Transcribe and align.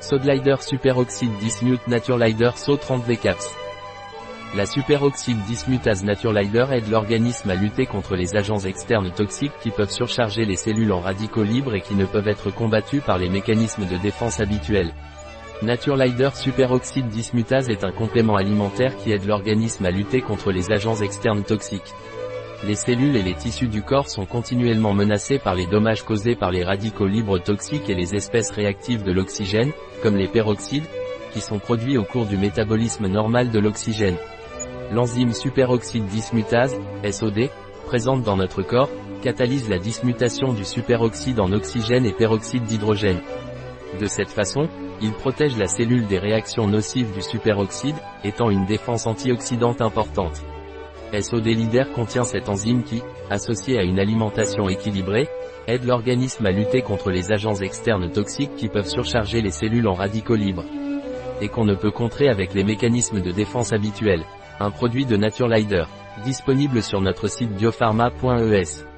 Sodlider 0.00 0.56
Superoxide 0.60 1.36
Dismute 1.40 1.88
Naturelider 1.88 2.50
SO 2.54 2.76
30 2.76 3.02
VCAPS. 3.04 3.50
La 4.54 4.66
superoxyde 4.66 5.42
dismutase 5.46 6.04
Naturelider 6.04 6.66
aide 6.70 6.88
l'organisme 6.88 7.50
à 7.50 7.54
lutter 7.54 7.86
contre 7.86 8.14
les 8.14 8.36
agents 8.36 8.60
externes 8.60 9.10
toxiques 9.10 9.58
qui 9.62 9.70
peuvent 9.70 9.90
surcharger 9.90 10.44
les 10.44 10.56
cellules 10.56 10.92
en 10.92 11.00
radicaux 11.00 11.42
libres 11.42 11.74
et 11.74 11.80
qui 11.80 11.94
ne 11.94 12.04
peuvent 12.04 12.28
être 12.28 12.50
combattus 12.50 13.02
par 13.02 13.18
les 13.18 13.30
mécanismes 13.30 13.86
de 13.86 13.96
défense 13.96 14.38
habituels. 14.38 14.92
Naturelider 15.62 16.30
superoxyde 16.34 17.08
dismutase 17.08 17.70
est 17.70 17.82
un 17.82 17.92
complément 17.92 18.36
alimentaire 18.36 18.96
qui 18.98 19.12
aide 19.12 19.26
l'organisme 19.26 19.86
à 19.86 19.90
lutter 19.90 20.20
contre 20.20 20.52
les 20.52 20.70
agents 20.70 20.96
externes 20.96 21.42
toxiques. 21.42 21.94
Les 22.64 22.74
cellules 22.74 23.16
et 23.16 23.22
les 23.22 23.34
tissus 23.34 23.68
du 23.68 23.82
corps 23.82 24.08
sont 24.08 24.24
continuellement 24.24 24.94
menacés 24.94 25.38
par 25.38 25.54
les 25.54 25.66
dommages 25.66 26.02
causés 26.02 26.34
par 26.34 26.50
les 26.50 26.64
radicaux 26.64 27.06
libres 27.06 27.38
toxiques 27.38 27.90
et 27.90 27.94
les 27.94 28.14
espèces 28.14 28.50
réactives 28.50 29.02
de 29.02 29.12
l'oxygène, 29.12 29.72
comme 30.02 30.16
les 30.16 30.26
peroxydes, 30.26 30.86
qui 31.32 31.40
sont 31.40 31.58
produits 31.58 31.98
au 31.98 32.04
cours 32.04 32.24
du 32.24 32.38
métabolisme 32.38 33.08
normal 33.08 33.50
de 33.50 33.58
l'oxygène. 33.58 34.16
L'enzyme 34.90 35.34
superoxyde 35.34 36.06
dismutase, 36.06 36.76
SOD, 37.08 37.50
présente 37.84 38.22
dans 38.22 38.36
notre 38.36 38.62
corps, 38.62 38.90
catalyse 39.22 39.68
la 39.68 39.78
dismutation 39.78 40.52
du 40.52 40.64
superoxyde 40.64 41.40
en 41.40 41.52
oxygène 41.52 42.06
et 42.06 42.12
peroxyde 42.12 42.64
d'hydrogène. 42.64 43.20
De 44.00 44.06
cette 44.06 44.30
façon, 44.30 44.68
il 45.02 45.12
protège 45.12 45.58
la 45.58 45.66
cellule 45.66 46.06
des 46.06 46.18
réactions 46.18 46.66
nocives 46.66 47.12
du 47.12 47.20
superoxyde, 47.20 47.96
étant 48.24 48.50
une 48.50 48.64
défense 48.64 49.06
antioxydante 49.06 49.82
importante. 49.82 50.42
SOD 51.12 51.46
Leader 51.46 51.92
contient 51.92 52.24
cette 52.24 52.48
enzyme 52.48 52.82
qui, 52.82 53.02
associée 53.30 53.78
à 53.78 53.82
une 53.82 53.98
alimentation 53.98 54.68
équilibrée, 54.68 55.28
aide 55.66 55.84
l'organisme 55.84 56.46
à 56.46 56.50
lutter 56.50 56.82
contre 56.82 57.10
les 57.10 57.32
agents 57.32 57.54
externes 57.54 58.10
toxiques 58.10 58.56
qui 58.56 58.68
peuvent 58.68 58.88
surcharger 58.88 59.40
les 59.40 59.50
cellules 59.50 59.88
en 59.88 59.94
radicaux 59.94 60.34
libres. 60.34 60.64
Et 61.40 61.48
qu'on 61.48 61.64
ne 61.64 61.74
peut 61.74 61.90
contrer 61.90 62.28
avec 62.28 62.54
les 62.54 62.64
mécanismes 62.64 63.20
de 63.20 63.30
défense 63.30 63.72
habituels. 63.72 64.24
Un 64.58 64.70
produit 64.70 65.04
de 65.04 65.16
Naturelider. 65.16 65.84
Disponible 66.24 66.82
sur 66.82 67.00
notre 67.00 67.28
site 67.28 67.52
biopharma.es. 67.52 68.95